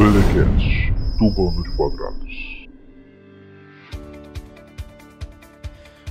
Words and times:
Telecast, 0.00 0.94
do 1.18 1.30
bando 1.30 1.62
de 1.62 1.76
quadrados. 1.76 2.66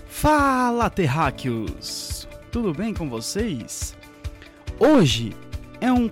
Fala, 0.08 0.92
terráqueos! 0.92 2.28
Tudo 2.52 2.72
bem 2.72 2.94
com 2.94 3.10
vocês? 3.10 3.98
Hoje 4.80 5.34
é 5.82 5.92
um, 5.92 6.08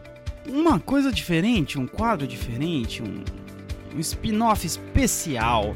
uma 0.49 0.79
coisa 0.79 1.11
diferente, 1.11 1.77
um 1.77 1.85
quadro 1.85 2.25
diferente, 2.25 3.03
um, 3.03 3.23
um 3.95 3.99
spin-off 3.99 4.65
especial. 4.65 5.75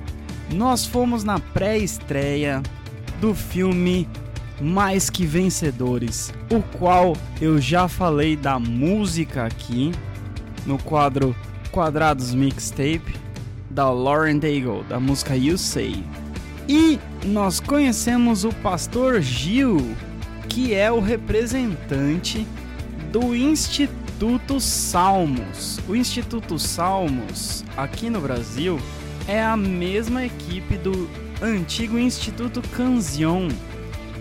Nós 0.52 0.88
fomos 0.88 1.24
na 1.24 1.38
pré-estreia 1.38 2.64
do 3.20 3.36
filme 3.36 4.10
Mais 4.60 5.08
Que 5.08 5.24
Vencedores, 5.24 6.34
o 6.52 6.64
qual 6.80 7.16
eu 7.40 7.62
já 7.62 7.88
falei 7.88 8.36
da 8.36 8.58
música 8.58 9.46
aqui 9.46 9.92
no 10.66 10.80
quadro 10.80 11.36
Quadrados 11.72 12.34
Mixtape 12.34 13.16
da 13.70 13.90
Lauren 13.90 14.38
Daigle, 14.38 14.84
da 14.84 15.00
música 15.00 15.36
You 15.36 15.58
Say. 15.58 16.04
E 16.68 17.00
nós 17.26 17.60
conhecemos 17.60 18.44
o 18.44 18.50
pastor 18.56 19.22
Gil, 19.22 19.96
que 20.50 20.74
é 20.74 20.92
o 20.92 21.00
representante 21.00 22.46
do 23.12 23.36
Instituto 23.36 24.60
Salmos. 24.60 25.80
O 25.88 25.96
Instituto 25.96 26.60
Salmos, 26.60 27.64
aqui 27.78 28.10
no 28.10 28.20
Brasil, 28.20 28.80
é 29.28 29.42
a 29.42 29.56
mesma 29.56 30.26
equipe 30.26 30.76
do 30.78 31.10
antigo 31.42 31.98
Instituto 31.98 32.62
Canzion. 32.76 33.48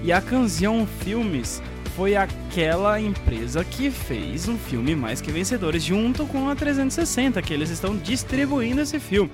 E 0.03 0.13
a 0.13 0.21
Canzion 0.21 0.87
Filmes 1.01 1.61
foi 1.97 2.17
aquela 2.17 3.01
empresa 3.01 3.65
que 3.65 3.91
fez 3.91 4.49
um 4.49 4.57
filme 4.57 4.95
mais 4.95 5.21
que 5.21 5.31
vencedores 5.31 5.83
junto 5.83 6.27
com 6.27 6.49
a 6.49 6.55
360, 6.57 7.41
que 7.43 7.53
eles 7.53 7.71
estão 7.71 7.97
distribuindo 7.97 8.81
esse 8.81 8.99
filme. 8.99 9.31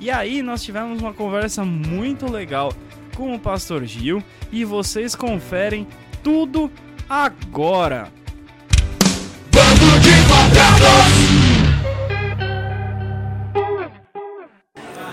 E 0.00 0.10
aí 0.10 0.42
nós 0.42 0.62
tivemos 0.62 1.00
uma 1.00 1.12
conversa 1.12 1.64
muito 1.64 2.30
legal 2.30 2.72
com 3.14 3.34
o 3.34 3.38
Pastor 3.38 3.84
Gil 3.84 4.22
e 4.50 4.64
vocês 4.64 5.14
conferem 5.14 5.86
tudo 6.22 6.70
agora. 7.08 8.21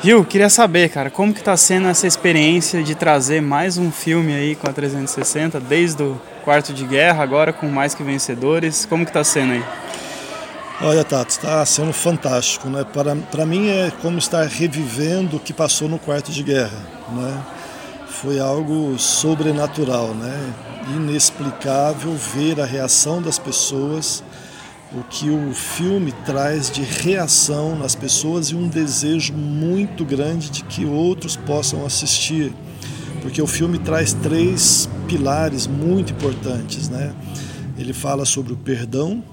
Gil, 0.01 0.23
queria 0.23 0.49
saber, 0.49 0.87
cara, 0.87 1.09
como 1.09 1.33
que 1.33 1.43
tá 1.43 1.57
sendo 1.57 1.89
essa 1.89 2.07
experiência 2.07 2.81
de 2.81 2.95
trazer 2.95 3.41
mais 3.41 3.77
um 3.77 3.91
filme 3.91 4.33
aí 4.33 4.55
com 4.55 4.69
a 4.69 4.71
360, 4.71 5.59
desde 5.59 6.01
o 6.01 6.21
Quarto 6.45 6.73
de 6.73 6.85
Guerra, 6.85 7.21
agora 7.21 7.51
com 7.51 7.67
Mais 7.67 7.93
Que 7.93 8.01
Vencedores, 8.01 8.85
como 8.85 9.05
que 9.05 9.11
tá 9.11 9.25
sendo 9.25 9.51
aí? 9.51 9.63
Olha, 10.81 11.03
Tato, 11.03 11.31
está 11.31 11.65
sendo 11.65 11.91
fantástico, 11.91 12.69
né? 12.69 12.85
Para, 12.93 13.13
para 13.13 13.45
mim 13.45 13.67
é 13.67 13.91
como 14.01 14.17
estar 14.17 14.47
revivendo 14.47 15.35
o 15.35 15.39
que 15.39 15.51
passou 15.51 15.89
no 15.89 15.99
Quarto 15.99 16.31
de 16.31 16.43
Guerra, 16.43 16.79
né? 17.11 17.37
Foi 18.07 18.39
algo 18.39 18.97
sobrenatural, 18.97 20.13
né? 20.13 20.53
Inexplicável 20.95 22.15
ver 22.15 22.61
a 22.61 22.65
reação 22.65 23.21
das 23.21 23.37
pessoas 23.37 24.23
o 24.91 25.03
que 25.03 25.29
o 25.29 25.53
filme 25.53 26.11
traz 26.25 26.71
de 26.71 26.81
reação 26.81 27.77
nas 27.77 27.93
pessoas 27.93 28.47
e 28.47 28.55
um 28.55 28.67
desejo 28.67 29.33
muito 29.33 30.03
grande 30.03 30.49
de 30.49 30.63
que 30.63 30.83
outros 30.83 31.35
possam 31.35 31.85
assistir, 31.85 32.51
porque 33.21 33.41
o 33.41 33.45
filme 33.45 33.77
traz 33.77 34.13
três 34.13 34.89
pilares 35.07 35.67
muito 35.67 36.13
importantes, 36.13 36.89
né? 36.89 37.13
Ele 37.77 37.93
fala 37.93 38.25
sobre 38.25 38.53
o 38.53 38.57
perdão, 38.57 39.23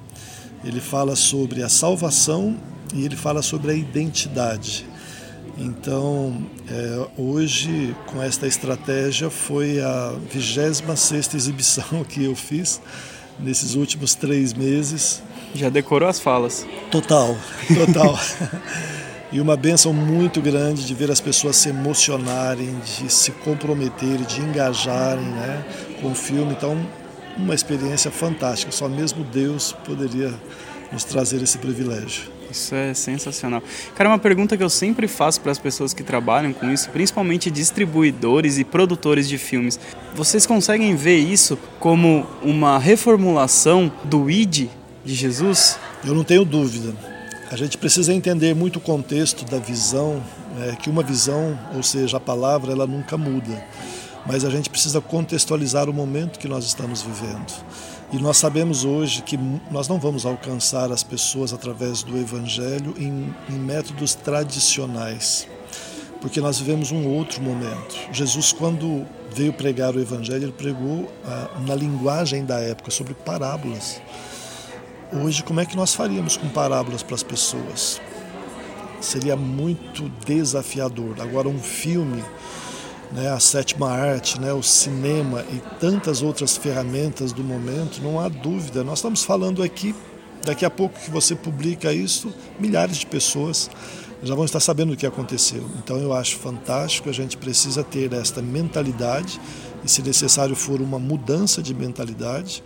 ele 0.62 0.81
fala 0.81 1.17
sobre 1.17 1.62
a 1.62 1.69
salvação 1.69 2.57
e 2.95 3.05
ele 3.05 3.17
fala 3.17 3.41
sobre 3.41 3.73
a 3.73 3.75
identidade. 3.75 4.87
Então, 5.59 6.47
é, 6.69 7.09
hoje, 7.17 7.97
com 8.06 8.23
esta 8.23 8.47
estratégia, 8.47 9.31
foi 9.31 9.81
a 9.81 10.15
26 10.31 11.34
exibição 11.34 12.05
que 12.06 12.25
eu 12.25 12.37
fiz 12.37 12.81
nesses 13.41 13.75
últimos 13.75 14.15
três 14.15 14.53
meses. 14.53 15.23
Já 15.56 15.71
decorou 15.71 16.09
as 16.09 16.21
falas? 16.21 16.67
Total, 16.91 17.34
total. 17.75 18.19
e 19.33 19.41
uma 19.41 19.56
benção 19.56 19.93
muito 19.93 20.41
grande 20.43 20.84
de 20.84 20.94
ver 20.94 21.11
as 21.11 21.21
pessoas 21.21 21.56
se 21.56 21.71
emocionarem, 21.71 22.78
de 22.84 23.11
se 23.11 23.31
comprometerem, 23.31 24.22
de 24.22 24.41
engajarem 24.41 25.25
né, 25.25 25.65
com 26.00 26.12
o 26.12 26.15
filme. 26.15 26.53
Então, 26.53 26.78
uma 27.39 27.55
experiência 27.55 28.11
fantástica. 28.11 28.71
Só 28.71 28.87
mesmo 28.89 29.25
Deus 29.25 29.72
poderia 29.84 30.34
nos 30.93 31.05
trazer 31.05 31.43
esse 31.43 31.56
privilégio. 31.56 32.25
Isso 32.50 32.75
é 32.75 32.94
sensacional. 32.94 33.62
Cara, 33.94 34.11
uma 34.11 34.19
pergunta 34.19 34.56
que 34.56 34.62
eu 34.62 34.71
sempre 34.71 35.09
faço 35.09 35.41
para 35.41 35.53
as 35.53 35.59
pessoas 35.59 35.93
que 35.93 36.03
trabalham 36.03 36.53
com 36.53 36.71
isso, 36.71 36.91
principalmente 36.91 37.50
distribuidores 37.50 38.59
e 38.59 38.65
produtores 38.65 39.28
de 39.28 39.37
filmes. 39.37 39.81
Vocês 40.15 40.47
conseguem 40.47 40.94
ver 40.94 41.19
isso 41.19 41.59
como 41.81 42.27
uma 42.43 42.78
reformulação 42.78 43.91
do 44.05 44.31
ID 44.31 44.69
de 45.06 45.15
Jesus? 45.15 45.78
Eu 46.05 46.15
não 46.15 46.25
tenho 46.25 46.44
dúvida. 46.44 46.93
A 47.49 47.56
gente 47.56 47.78
precisa 47.78 48.12
entender 48.12 48.55
muito 48.56 48.77
o 48.77 48.81
contexto 48.81 49.44
da 49.44 49.59
visão, 49.59 50.21
é, 50.61 50.75
que 50.75 50.91
uma 50.91 51.03
visão, 51.03 51.56
ou 51.75 51.83
seja, 51.83 52.17
a 52.17 52.21
palavra, 52.21 52.72
ela 52.72 52.89
nunca 52.89 53.17
muda. 53.17 53.65
Mas 54.27 54.44
a 54.44 54.50
gente 54.50 54.69
precisa 54.69 55.00
contextualizar 55.00 55.89
o 55.89 55.93
momento 55.93 56.41
que 56.41 56.49
nós 56.49 56.65
estamos 56.65 57.03
vivendo. 57.03 57.55
E 58.12 58.19
nós 58.19 58.37
sabemos 58.37 58.84
hoje 58.84 59.22
que 59.22 59.39
nós 59.71 59.87
não 59.87 60.00
vamos 60.00 60.27
alcançar 60.27 60.91
as 60.91 61.05
pessoas 61.05 61.53
através 61.53 62.03
do 62.03 62.19
Evangelho 62.19 62.94
em, 62.99 63.33
em 63.49 63.59
métodos 63.59 64.17
tradicionais, 64.17 65.47
porque 66.21 66.41
nós 66.41 66.59
vivemos 66.59 66.91
um 66.91 67.06
outro 67.09 67.41
momento. 67.41 67.94
Jesus, 68.12 68.53
quando 68.53 69.06
veio 69.33 69.53
pregar 69.53 69.94
o 69.94 70.00
Evangelho, 70.00 70.44
ele 70.44 70.53
pregou 70.53 71.09
ah, 71.25 71.61
na 71.65 71.77
linguagem 71.77 72.44
da 72.44 72.59
época 72.59 72.91
sobre 72.91 73.15
parábolas. 73.15 74.00
Hoje, 75.12 75.43
como 75.44 75.61
é 75.61 75.67
que 75.67 75.77
nós 75.77 75.94
faríamos 75.94 76.37
com 76.37 76.49
parábolas 76.49 77.03
para 77.03 77.15
as 77.15 77.22
pessoas? 77.22 78.00
Seria 79.00 79.37
muito 79.37 80.09
desafiador. 80.25 81.21
Agora, 81.21 81.49
um 81.49 81.61
filme 81.61 82.25
né, 83.12 83.31
a 83.31 83.39
sétima 83.39 83.91
arte, 83.91 84.41
né, 84.41 84.53
o 84.53 84.62
cinema 84.62 85.44
e 85.53 85.62
tantas 85.78 86.22
outras 86.22 86.56
ferramentas 86.56 87.33
do 87.33 87.44
momento, 87.44 88.03
não 88.03 88.19
há 88.19 88.28
dúvida. 88.28 88.83
Nós 88.83 88.99
estamos 88.99 89.22
falando 89.22 89.62
aqui, 89.62 89.94
daqui 90.44 90.65
a 90.65 90.71
pouco 90.71 90.99
que 90.99 91.11
você 91.11 91.34
publica 91.34 91.93
isso, 91.93 92.33
milhares 92.59 92.97
de 92.97 93.06
pessoas 93.06 93.71
já 94.23 94.34
vão 94.34 94.44
estar 94.44 94.61
sabendo 94.61 94.94
o 94.94 94.97
que 94.97 95.06
aconteceu. 95.06 95.65
Então 95.78 95.99
eu 95.99 96.12
acho 96.12 96.37
fantástico, 96.37 97.09
a 97.09 97.12
gente 97.12 97.37
precisa 97.37 97.84
ter 97.84 98.12
esta 98.12 98.43
mentalidade 98.43 99.41
e, 99.84 99.88
se 99.88 100.03
necessário 100.03 100.56
for, 100.56 100.81
uma 100.81 100.99
mudança 100.99 101.62
de 101.62 101.75
mentalidade. 101.75 102.62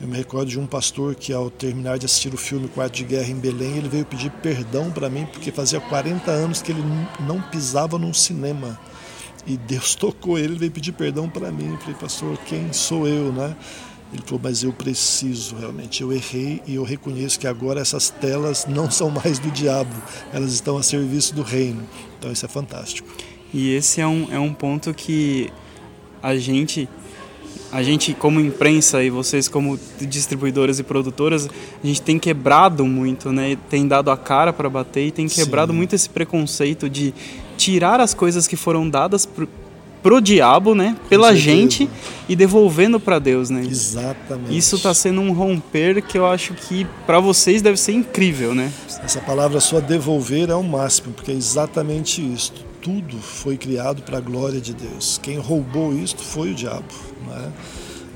Eu 0.00 0.08
me 0.08 0.16
recordo 0.16 0.48
de 0.48 0.58
um 0.58 0.66
pastor 0.66 1.14
que, 1.14 1.32
ao 1.32 1.50
terminar 1.50 1.98
de 1.98 2.06
assistir 2.06 2.34
o 2.34 2.36
filme 2.36 2.68
Quarto 2.68 2.94
de 2.94 3.04
Guerra 3.04 3.30
em 3.30 3.38
Belém, 3.38 3.78
ele 3.78 3.88
veio 3.88 4.04
pedir 4.04 4.30
perdão 4.30 4.90
para 4.90 5.08
mim, 5.08 5.24
porque 5.26 5.52
fazia 5.52 5.80
40 5.80 6.30
anos 6.30 6.60
que 6.60 6.72
ele 6.72 6.82
não 7.20 7.40
pisava 7.40 7.98
num 7.98 8.12
cinema. 8.12 8.78
E 9.46 9.56
Deus 9.56 9.94
tocou 9.96 10.38
ele, 10.38 10.58
veio 10.58 10.72
pedir 10.72 10.92
perdão 10.92 11.28
para 11.28 11.50
mim. 11.52 11.72
Eu 11.72 11.78
falei, 11.78 11.94
pastor, 11.94 12.36
quem 12.46 12.72
sou 12.72 13.06
eu, 13.06 13.32
né? 13.32 13.56
Ele 14.12 14.22
falou, 14.24 14.40
mas 14.42 14.62
eu 14.62 14.72
preciso 14.72 15.56
realmente, 15.56 16.02
eu 16.02 16.12
errei 16.12 16.62
e 16.66 16.76
eu 16.76 16.84
reconheço 16.84 17.38
que 17.38 17.46
agora 17.46 17.80
essas 17.80 18.10
telas 18.10 18.66
não 18.68 18.90
são 18.90 19.10
mais 19.10 19.38
do 19.38 19.50
diabo, 19.50 19.94
elas 20.32 20.52
estão 20.52 20.76
a 20.76 20.82
serviço 20.82 21.34
do 21.34 21.42
reino. 21.42 21.82
Então 22.18 22.30
isso 22.30 22.44
é 22.44 22.48
fantástico. 22.48 23.08
E 23.52 23.74
esse 23.74 24.00
é 24.00 24.06
um, 24.06 24.32
é 24.32 24.38
um 24.38 24.52
ponto 24.52 24.92
que 24.92 25.52
a 26.22 26.36
gente, 26.36 26.88
a 27.74 27.82
gente 27.82 28.14
como 28.14 28.38
imprensa 28.38 29.02
e 29.02 29.10
vocês 29.10 29.48
como 29.48 29.76
distribuidoras 30.00 30.78
e 30.78 30.84
produtoras, 30.84 31.48
a 31.82 31.86
gente 31.86 32.00
tem 32.00 32.20
quebrado 32.20 32.86
muito, 32.86 33.32
né? 33.32 33.58
Tem 33.68 33.88
dado 33.88 34.12
a 34.12 34.16
cara 34.16 34.52
para 34.52 34.70
bater 34.70 35.08
e 35.08 35.10
tem 35.10 35.26
quebrado 35.26 35.72
Sim. 35.72 35.78
muito 35.78 35.92
esse 35.92 36.08
preconceito 36.08 36.88
de 36.88 37.12
tirar 37.56 37.98
as 37.98 38.14
coisas 38.14 38.46
que 38.46 38.54
foram 38.54 38.88
dadas 38.88 39.26
pro, 39.26 39.48
pro 40.04 40.20
diabo, 40.20 40.72
né, 40.72 40.96
pela 41.08 41.34
gente 41.34 41.90
e 42.28 42.36
devolvendo 42.36 43.00
para 43.00 43.18
Deus, 43.18 43.50
né? 43.50 43.64
Exatamente. 43.68 44.56
Isso 44.56 44.76
está 44.76 44.94
sendo 44.94 45.20
um 45.20 45.32
romper 45.32 46.00
que 46.00 46.16
eu 46.16 46.26
acho 46.26 46.54
que 46.54 46.86
para 47.04 47.18
vocês 47.18 47.60
deve 47.60 47.76
ser 47.76 47.92
incrível, 47.92 48.54
né? 48.54 48.70
Essa 49.02 49.20
palavra 49.20 49.58
sua 49.58 49.80
devolver 49.80 50.48
é 50.48 50.54
o 50.54 50.62
máximo, 50.62 51.12
porque 51.12 51.32
é 51.32 51.34
exatamente 51.34 52.22
isso. 52.22 52.52
Tudo 52.84 53.16
foi 53.16 53.56
criado 53.56 54.02
para 54.02 54.18
a 54.18 54.20
glória 54.20 54.60
de 54.60 54.74
Deus. 54.74 55.18
Quem 55.22 55.38
roubou 55.38 55.94
isto 55.94 56.22
foi 56.22 56.50
o 56.50 56.54
diabo, 56.54 56.84
né? 57.26 57.50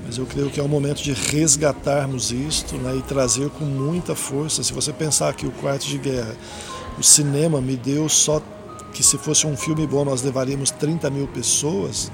Mas 0.05 0.19
eu 0.19 0.27
creio 0.27 0.51
que 0.51 0.59
é 0.59 0.63
o 0.63 0.69
momento 0.69 1.01
de 1.01 1.11
resgatarmos 1.11 2.31
isto 2.31 2.75
né, 2.77 2.95
e 2.95 3.01
trazer 3.01 3.49
com 3.49 3.65
muita 3.65 4.13
força. 4.13 4.63
Se 4.63 4.71
você 4.71 4.93
pensar 4.93 5.33
que 5.33 5.47
o 5.47 5.51
quarto 5.53 5.87
de 5.87 5.97
guerra, 5.97 6.35
o 6.99 7.03
cinema 7.03 7.59
me 7.59 7.75
deu 7.75 8.07
só 8.07 8.39
que 8.93 9.01
se 9.01 9.17
fosse 9.17 9.47
um 9.47 9.57
filme 9.57 9.87
bom 9.87 10.05
nós 10.05 10.21
levaríamos 10.21 10.69
30 10.69 11.09
mil 11.09 11.27
pessoas, 11.27 12.11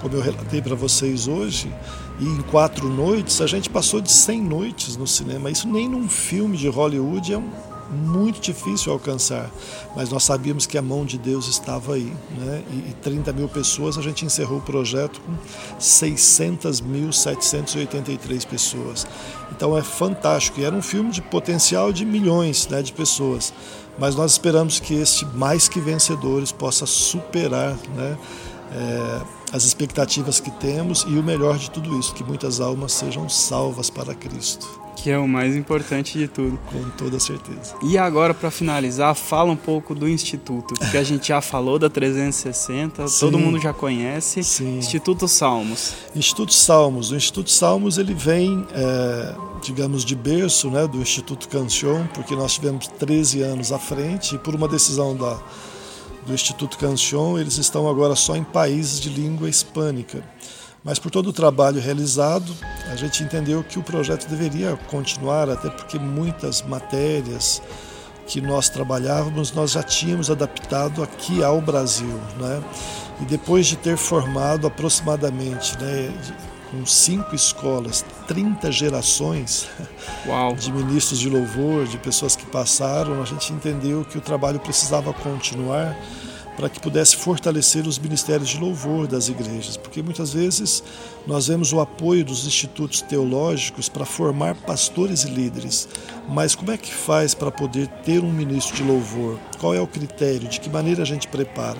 como 0.00 0.14
eu 0.14 0.22
relatei 0.22 0.62
para 0.62 0.74
vocês 0.74 1.28
hoje, 1.28 1.70
e 2.18 2.24
em 2.24 2.40
quatro 2.42 2.88
noites 2.88 3.42
a 3.42 3.46
gente 3.46 3.68
passou 3.68 4.00
de 4.00 4.10
100 4.10 4.42
noites 4.42 4.96
no 4.96 5.06
cinema. 5.06 5.50
Isso 5.50 5.68
nem 5.68 5.86
num 5.86 6.08
filme 6.08 6.56
de 6.56 6.68
Hollywood 6.68 7.34
é 7.34 7.36
um, 7.36 7.50
muito 7.90 8.40
difícil 8.40 8.92
alcançar, 8.92 9.50
mas 9.96 10.10
nós 10.10 10.22
sabíamos 10.24 10.66
que 10.66 10.76
a 10.76 10.82
mão 10.82 11.04
de 11.04 11.16
Deus 11.18 11.46
estava 11.48 11.94
aí. 11.94 12.12
Né? 12.36 12.62
E, 12.70 12.90
e 12.90 12.96
30 13.02 13.32
mil 13.32 13.48
pessoas, 13.48 13.96
a 13.96 14.02
gente 14.02 14.24
encerrou 14.24 14.58
o 14.58 14.62
projeto 14.62 15.20
com 15.20 15.32
600.783 15.78 18.46
pessoas. 18.46 19.06
Então 19.50 19.76
é 19.76 19.82
fantástico. 19.82 20.60
E 20.60 20.64
era 20.64 20.74
um 20.74 20.82
filme 20.82 21.10
de 21.10 21.20
potencial 21.22 21.92
de 21.92 22.04
milhões 22.04 22.68
né, 22.68 22.82
de 22.82 22.92
pessoas. 22.92 23.52
Mas 23.98 24.14
nós 24.14 24.32
esperamos 24.32 24.78
que 24.78 24.94
este 24.94 25.24
Mais 25.26 25.68
Que 25.68 25.80
Vencedores 25.80 26.52
possa 26.52 26.86
superar 26.86 27.76
né, 27.94 28.16
é, 28.72 29.20
as 29.52 29.64
expectativas 29.64 30.40
que 30.40 30.50
temos 30.52 31.04
e 31.08 31.18
o 31.18 31.22
melhor 31.22 31.58
de 31.58 31.70
tudo 31.70 31.98
isso, 31.98 32.14
que 32.14 32.22
muitas 32.22 32.60
almas 32.60 32.92
sejam 32.92 33.28
salvas 33.28 33.90
para 33.90 34.14
Cristo. 34.14 34.87
Que 35.02 35.10
é 35.10 35.18
o 35.18 35.28
mais 35.28 35.54
importante 35.54 36.18
de 36.18 36.26
tudo. 36.26 36.58
Com 36.70 36.90
toda 36.90 37.20
certeza. 37.20 37.74
E 37.82 37.96
agora, 37.96 38.34
para 38.34 38.50
finalizar, 38.50 39.14
fala 39.14 39.52
um 39.52 39.56
pouco 39.56 39.94
do 39.94 40.08
Instituto, 40.08 40.74
porque 40.74 40.96
a 40.96 41.04
gente 41.04 41.28
já 41.28 41.40
falou 41.40 41.78
da 41.78 41.88
360, 41.88 43.06
Sim. 43.06 43.20
todo 43.20 43.38
mundo 43.38 43.60
já 43.60 43.72
conhece. 43.72 44.42
Sim. 44.42 44.78
Instituto 44.78 45.28
Salmos. 45.28 45.94
Instituto 46.14 46.52
Salmos. 46.52 47.10
O 47.10 47.16
Instituto 47.16 47.50
Salmos 47.50 47.96
ele 47.98 48.12
vem, 48.12 48.66
é, 48.72 49.34
digamos, 49.62 50.04
de 50.04 50.16
berço 50.16 50.70
né, 50.70 50.86
do 50.86 50.98
Instituto 50.98 51.48
Cancion, 51.48 52.06
porque 52.12 52.34
nós 52.34 52.54
tivemos 52.54 52.88
13 52.88 53.42
anos 53.42 53.72
à 53.72 53.78
frente 53.78 54.34
e 54.34 54.38
por 54.38 54.54
uma 54.54 54.66
decisão 54.66 55.16
da, 55.16 55.38
do 56.26 56.34
Instituto 56.34 56.76
Cancion, 56.76 57.38
eles 57.38 57.56
estão 57.56 57.88
agora 57.88 58.14
só 58.14 58.36
em 58.36 58.44
países 58.44 59.00
de 59.00 59.08
língua 59.08 59.48
hispânica. 59.48 60.22
Mas 60.88 60.98
por 60.98 61.10
todo 61.10 61.26
o 61.26 61.32
trabalho 61.34 61.78
realizado, 61.82 62.50
a 62.90 62.96
gente 62.96 63.22
entendeu 63.22 63.62
que 63.62 63.78
o 63.78 63.82
projeto 63.82 64.26
deveria 64.26 64.74
continuar, 64.86 65.50
até 65.50 65.68
porque 65.68 65.98
muitas 65.98 66.62
matérias 66.62 67.60
que 68.26 68.40
nós 68.40 68.70
trabalhávamos 68.70 69.52
nós 69.52 69.72
já 69.72 69.82
tínhamos 69.82 70.30
adaptado 70.30 71.02
aqui 71.02 71.44
ao 71.44 71.60
Brasil, 71.60 72.18
né? 72.40 72.62
E 73.20 73.26
depois 73.26 73.66
de 73.66 73.76
ter 73.76 73.98
formado 73.98 74.66
aproximadamente, 74.66 75.76
né, 75.78 76.10
com 76.70 76.86
cinco 76.86 77.34
escolas, 77.34 78.02
30 78.26 78.72
gerações 78.72 79.68
Uau. 80.26 80.54
de 80.54 80.72
ministros 80.72 81.20
de 81.20 81.28
louvor, 81.28 81.86
de 81.86 81.98
pessoas 81.98 82.34
que 82.34 82.46
passaram, 82.46 83.20
a 83.20 83.26
gente 83.26 83.52
entendeu 83.52 84.06
que 84.06 84.16
o 84.16 84.22
trabalho 84.22 84.58
precisava 84.58 85.12
continuar 85.12 85.94
para 86.58 86.68
que 86.68 86.80
pudesse 86.80 87.14
fortalecer 87.14 87.86
os 87.86 88.00
ministérios 88.00 88.48
de 88.48 88.58
louvor 88.58 89.06
das 89.06 89.28
igrejas, 89.28 89.76
porque 89.88 90.02
muitas 90.02 90.34
vezes 90.34 90.84
nós 91.26 91.48
vemos 91.48 91.72
o 91.72 91.80
apoio 91.80 92.24
dos 92.24 92.46
institutos 92.46 93.00
teológicos 93.00 93.88
para 93.88 94.04
formar 94.04 94.54
pastores 94.54 95.24
e 95.24 95.30
líderes, 95.30 95.88
mas 96.28 96.54
como 96.54 96.70
é 96.70 96.76
que 96.76 96.92
faz 96.92 97.34
para 97.34 97.50
poder 97.50 97.88
ter 98.04 98.22
um 98.22 98.30
ministro 98.30 98.76
de 98.76 98.82
louvor? 98.82 99.38
Qual 99.58 99.74
é 99.74 99.80
o 99.80 99.86
critério? 99.86 100.46
De 100.46 100.60
que 100.60 100.68
maneira 100.68 101.02
a 101.02 101.06
gente 101.06 101.26
prepara? 101.26 101.78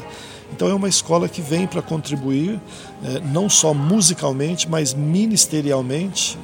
Então 0.50 0.69
é 0.69 0.75
uma 0.75 0.88
escola 0.88 1.28
que 1.28 1.43
vem 1.43 1.66
para 1.66 1.82
contribuir, 1.82 2.58
é, 3.05 3.20
não 3.20 3.50
só 3.50 3.75
musicalmente, 3.75 4.66
mas 4.69 4.94
ministerialmente, 4.94 6.38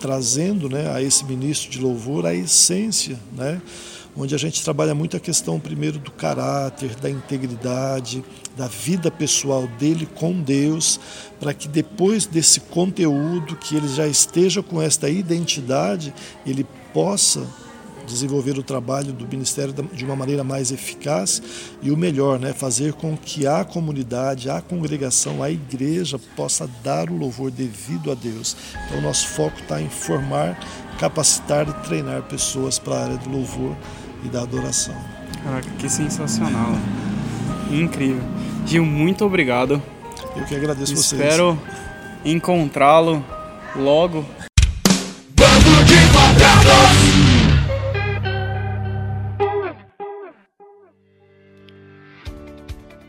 trazendo 0.00 0.70
né, 0.70 0.90
a 0.90 1.02
esse 1.02 1.22
ministro 1.26 1.70
de 1.70 1.78
louvor 1.78 2.24
a 2.24 2.34
essência 2.34 3.18
né, 3.36 3.60
onde 4.20 4.34
a 4.34 4.38
gente 4.38 4.62
trabalha 4.62 4.94
muito 4.94 5.16
a 5.16 5.20
questão 5.20 5.58
primeiro 5.58 5.98
do 5.98 6.10
caráter, 6.10 6.94
da 6.96 7.08
integridade, 7.08 8.22
da 8.56 8.66
vida 8.66 9.10
pessoal 9.10 9.66
dele 9.78 10.06
com 10.14 10.40
Deus, 10.40 11.00
para 11.38 11.54
que 11.54 11.66
depois 11.66 12.26
desse 12.26 12.60
conteúdo, 12.60 13.56
que 13.56 13.76
ele 13.76 13.88
já 13.88 14.06
esteja 14.06 14.62
com 14.62 14.80
esta 14.80 15.08
identidade, 15.08 16.12
ele 16.44 16.66
possa 16.92 17.46
desenvolver 18.06 18.58
o 18.58 18.62
trabalho 18.62 19.12
do 19.12 19.26
ministério 19.26 19.72
de 19.92 20.04
uma 20.04 20.16
maneira 20.16 20.42
mais 20.42 20.72
eficaz 20.72 21.40
e 21.80 21.90
o 21.90 21.96
melhor, 21.96 22.38
né, 22.38 22.52
fazer 22.52 22.92
com 22.94 23.16
que 23.16 23.46
a 23.46 23.64
comunidade, 23.64 24.50
a 24.50 24.60
congregação, 24.60 25.42
a 25.42 25.50
igreja 25.50 26.18
possa 26.36 26.68
dar 26.82 27.08
o 27.08 27.16
louvor 27.16 27.50
devido 27.50 28.10
a 28.10 28.14
Deus. 28.14 28.56
Então, 28.86 28.98
o 28.98 29.02
nosso 29.02 29.28
foco 29.28 29.60
está 29.60 29.80
em 29.80 29.88
formar, 29.88 30.58
capacitar 30.98 31.68
e 31.68 31.72
treinar 31.86 32.22
pessoas 32.22 32.78
para 32.78 32.94
a 32.94 33.04
área 33.04 33.16
do 33.18 33.30
louvor 33.30 33.76
e 34.24 34.28
da 34.28 34.42
adoração. 34.42 34.94
Caraca, 35.42 35.68
que 35.78 35.88
sensacional. 35.88 36.72
Incrível. 37.70 38.22
Gil, 38.66 38.84
muito 38.84 39.24
obrigado. 39.24 39.82
Eu 40.36 40.44
que 40.44 40.54
agradeço 40.54 40.94
vocês. 40.94 41.12
Espero 41.12 41.58
encontrá-lo 42.24 43.24
logo. 43.74 44.24
Bando 45.34 45.84
de 45.84 46.12
quadrados! 46.12 47.30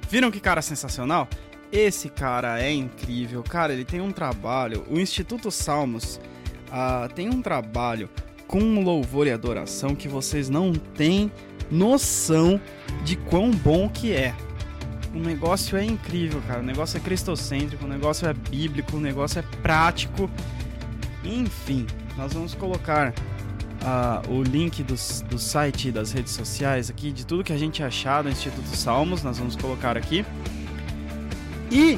Viram 0.10 0.30
que 0.30 0.42
cara 0.42 0.62
sensacional? 0.62 1.28
Esse 1.72 2.10
cara 2.10 2.62
é 2.62 2.69
incrível. 2.69 3.42
Cara, 3.44 3.72
ele 3.72 3.86
tem 3.86 4.02
um 4.02 4.12
trabalho. 4.12 4.86
O 4.90 5.00
Instituto 5.00 5.50
Salmos 5.50 6.19
uh, 6.68 7.07
tem 7.14 7.30
um 7.30 7.42
trabalho 7.42 8.10
com 8.51 8.83
louvor 8.83 9.27
e 9.27 9.31
adoração 9.31 9.95
que 9.95 10.09
vocês 10.09 10.50
não 10.50 10.74
têm 10.74 11.31
noção 11.71 12.59
de 13.03 13.15
quão 13.15 13.50
bom 13.50 13.89
que 13.89 14.12
é. 14.12 14.36
O 15.15 15.19
negócio 15.19 15.77
é 15.77 15.86
incrível, 15.86 16.42
cara. 16.45 16.59
O 16.59 16.63
negócio 16.63 16.98
é 16.98 17.00
cristocêntrico, 17.00 17.86
o 17.86 17.88
negócio 17.88 18.27
é 18.27 18.33
bíblico, 18.33 18.98
o 18.98 19.00
negócio 19.00 19.39
é 19.39 19.42
prático. 19.62 20.30
Enfim, 21.24 21.88
nós 22.18 22.33
vamos 22.33 22.53
colocar 22.53 23.13
uh, 23.81 24.30
o 24.30 24.44
link 24.44 24.83
do 24.83 25.39
site 25.39 25.89
das 25.89 26.12
redes 26.12 26.33
sociais 26.33 26.89
aqui, 26.89 27.12
de 27.12 27.25
tudo 27.25 27.45
que 27.45 27.54
a 27.54 27.57
gente 27.57 27.81
achar 27.81 28.21
do 28.21 28.30
Instituto 28.30 28.68
Salmos, 28.75 29.24
nós 29.24 29.38
vamos 29.38 29.56
colocar 29.56 29.95
aqui. 29.95 30.25
E 31.71 31.97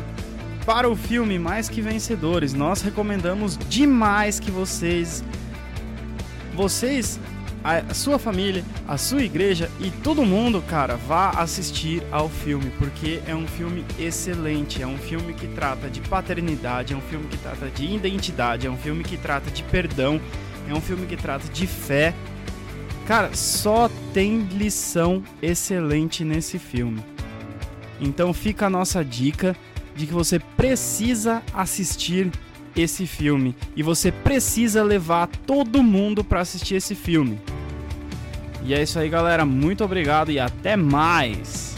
para 0.67 0.87
o 0.87 0.95
filme 0.95 1.39
Mais 1.39 1.67
Que 1.67 1.81
Vencedores, 1.81 2.53
nós 2.53 2.83
recomendamos 2.83 3.57
demais 3.57 4.39
que 4.39 4.51
vocês 4.51 5.23
vocês, 6.55 7.19
a 7.63 7.93
sua 7.93 8.19
família, 8.19 8.63
a 8.87 8.97
sua 8.97 9.23
igreja 9.23 9.71
e 9.79 9.89
todo 9.89 10.25
mundo, 10.25 10.61
cara, 10.61 10.97
vá 10.97 11.29
assistir 11.29 12.03
ao 12.11 12.27
filme, 12.27 12.71
porque 12.77 13.21
é 13.25 13.33
um 13.33 13.47
filme 13.47 13.85
excelente, 13.97 14.81
é 14.81 14.87
um 14.87 14.97
filme 14.97 15.33
que 15.33 15.47
trata 15.47 15.89
de 15.89 16.01
paternidade, 16.01 16.93
é 16.93 16.97
um 16.97 17.01
filme 17.01 17.27
que 17.27 17.37
trata 17.37 17.69
de 17.69 17.85
identidade, 17.85 18.67
é 18.67 18.69
um 18.69 18.77
filme 18.77 19.03
que 19.03 19.17
trata 19.17 19.49
de 19.49 19.63
perdão, 19.63 20.19
é 20.67 20.73
um 20.73 20.81
filme 20.81 21.07
que 21.07 21.15
trata 21.15 21.47
de 21.47 21.65
fé. 21.65 22.13
Cara, 23.07 23.33
só 23.33 23.89
tem 24.13 24.41
lição 24.41 25.23
excelente 25.41 26.25
nesse 26.25 26.59
filme. 26.59 27.03
Então 27.99 28.33
fica 28.33 28.65
a 28.65 28.69
nossa 28.69 29.03
dica 29.05 29.55
de 29.95 30.05
que 30.05 30.13
você 30.13 30.39
precisa 30.39 31.41
assistir 31.53 32.31
esse 32.75 33.05
filme 33.05 33.55
e 33.75 33.83
você 33.83 34.11
precisa 34.11 34.83
levar 34.83 35.27
todo 35.27 35.83
mundo 35.83 36.23
para 36.23 36.41
assistir 36.41 36.75
esse 36.75 36.95
filme. 36.95 37.39
E 38.63 38.73
é 38.73 38.81
isso 38.81 38.97
aí, 38.97 39.09
galera. 39.09 39.45
Muito 39.45 39.83
obrigado 39.83 40.31
e 40.31 40.39
até 40.39 40.75
mais. 40.75 41.75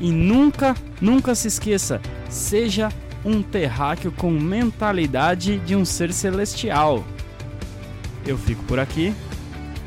E 0.00 0.10
nunca, 0.10 0.74
nunca 1.00 1.34
se 1.34 1.48
esqueça, 1.48 2.00
seja 2.28 2.88
um 3.24 3.42
terráqueo 3.42 4.12
com 4.12 4.30
mentalidade 4.30 5.58
de 5.58 5.74
um 5.74 5.84
ser 5.84 6.12
celestial. 6.12 7.04
Eu 8.26 8.36
fico 8.36 8.62
por 8.64 8.78
aqui 8.78 9.14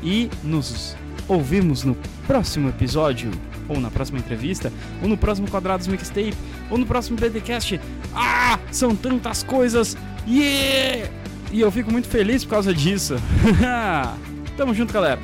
e 0.02 0.30
nos 0.42 0.96
ouvimos 1.28 1.84
no 1.84 1.96
próximo 2.26 2.68
episódio, 2.68 3.30
ou 3.68 3.78
na 3.78 3.90
próxima 3.90 4.18
entrevista, 4.18 4.72
ou 5.02 5.08
no 5.08 5.16
próximo 5.16 5.48
Quadrados 5.48 5.86
Mixtape, 5.86 6.34
ou 6.70 6.78
no 6.78 6.86
próximo 6.86 7.18
BDcast. 7.18 7.78
Ah, 8.14 8.58
são 8.72 8.96
tantas 8.96 9.42
coisas 9.42 9.96
Yeah! 10.26 11.10
E 11.50 11.60
eu 11.60 11.70
fico 11.70 11.90
muito 11.90 12.08
feliz 12.08 12.44
por 12.44 12.50
causa 12.50 12.74
disso. 12.74 13.16
Tamo 14.56 14.74
junto, 14.74 14.92
galera. 14.92 15.20